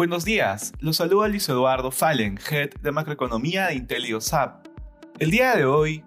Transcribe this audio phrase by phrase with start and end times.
[0.00, 4.66] Buenos días, los saluda Luis Eduardo Fallen, Head de Macroeconomía de IntelioSAP.
[5.18, 6.02] El día de hoy,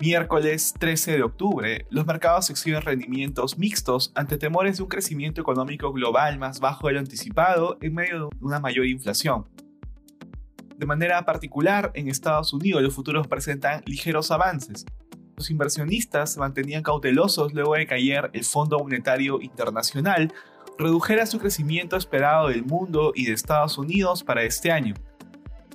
[0.00, 5.92] miércoles 13 de octubre, los mercados exhiben rendimientos mixtos ante temores de un crecimiento económico
[5.92, 9.46] global más bajo de lo anticipado en medio de una mayor inflación.
[10.76, 14.84] De manera particular, en Estados Unidos los futuros presentan ligeros avances.
[15.36, 20.32] Los inversionistas se mantenían cautelosos luego de que ayer el Fondo Monetario Internacional
[20.78, 24.94] redujera su crecimiento esperado del mundo y de Estados Unidos para este año.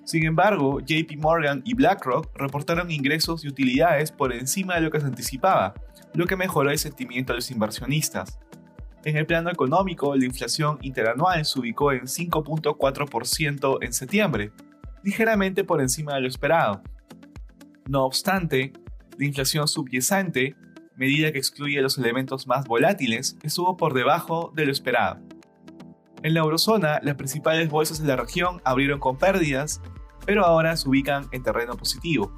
[0.04, 5.00] Sin embargo, JP Morgan y BlackRock reportaron ingresos y utilidades por encima de lo que
[5.00, 5.74] se anticipaba,
[6.14, 8.40] lo que mejoró el sentimiento de los inversionistas.
[9.04, 14.52] En el plano económico, la inflación interanual se ubicó en 5.4% en septiembre,
[15.04, 16.82] ligeramente por encima de lo esperado.
[17.88, 18.74] No obstante,
[19.18, 20.56] la inflación subyacente,
[21.02, 25.20] medida que excluye los elementos más volátiles, estuvo por debajo de lo esperado.
[26.22, 29.82] En la eurozona, las principales bolsas de la región abrieron con pérdidas,
[30.28, 32.32] pero ahora se ubican en terreno positivo.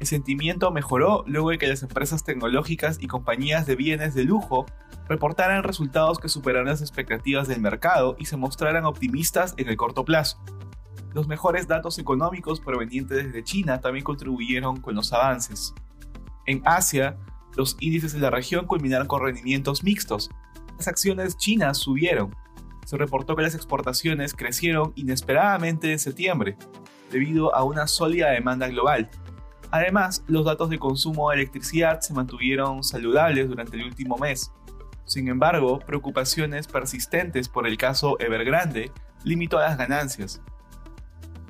[0.00, 4.64] El sentimiento mejoró luego de que las empresas tecnológicas y compañías de bienes de lujo
[5.10, 10.06] reportaran resultados que superaron las expectativas del mercado y se mostraran optimistas en el corto
[10.06, 10.42] plazo.
[11.12, 15.74] Los mejores datos económicos provenientes desde China también contribuyeron con los avances.
[16.46, 17.18] En Asia,
[17.56, 20.30] los índices de la región culminaron con rendimientos mixtos.
[20.76, 22.34] Las acciones chinas subieron.
[22.84, 26.56] Se reportó que las exportaciones crecieron inesperadamente en septiembre,
[27.10, 29.10] debido a una sólida demanda global.
[29.70, 34.52] Además, los datos de consumo de electricidad se mantuvieron saludables durante el último mes.
[35.04, 38.92] Sin embargo, preocupaciones persistentes por el caso Evergrande
[39.24, 40.40] limitó las ganancias.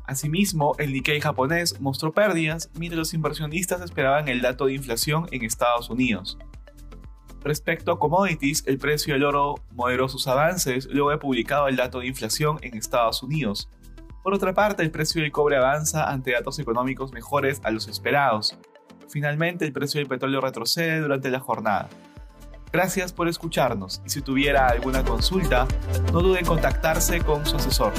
[0.06, 5.44] Asimismo, el Nikkei japonés mostró pérdidas mientras los inversionistas esperaban el dato de inflación en
[5.44, 6.38] Estados Unidos.
[7.42, 12.00] Respecto a commodities, el precio del oro moderó sus avances luego de publicado el dato
[12.00, 13.68] de inflación en Estados Unidos.
[14.22, 18.56] Por otra parte, el precio del cobre avanza ante datos económicos mejores a los esperados.
[19.08, 21.88] Finalmente, el precio del petróleo retrocede durante la jornada.
[22.72, 25.68] Gracias por escucharnos y si tuviera alguna consulta,
[26.12, 27.92] no dude en contactarse con su asesor.